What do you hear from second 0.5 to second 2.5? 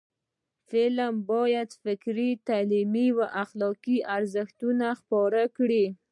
فلم باید فکري،